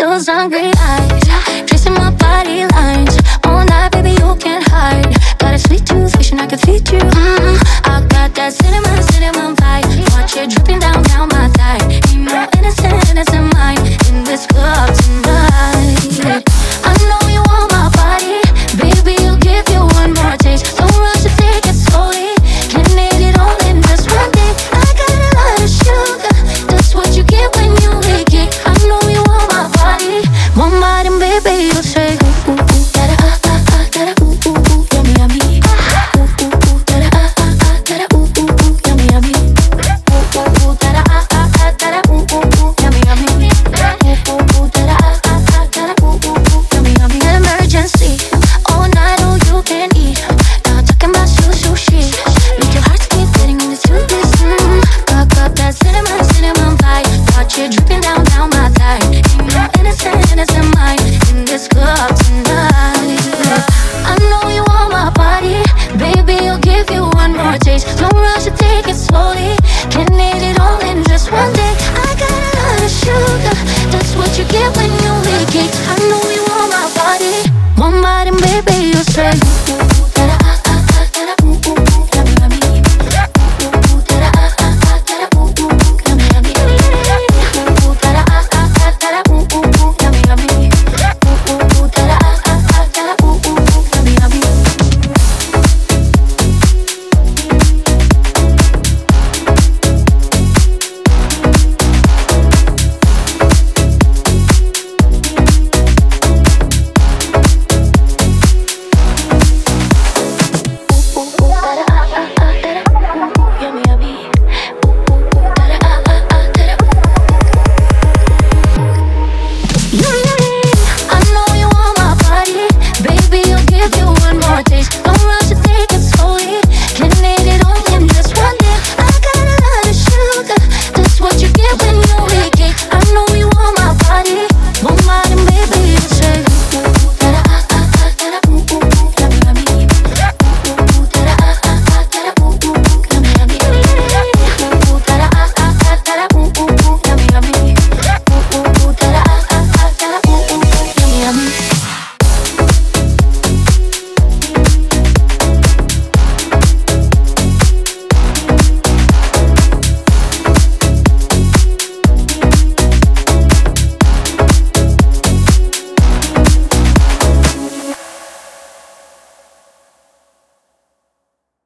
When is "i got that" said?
7.92-8.52